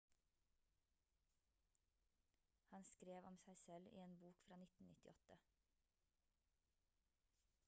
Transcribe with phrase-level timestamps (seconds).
[2.75, 5.41] han skrev om seg selv i en bok fra 1998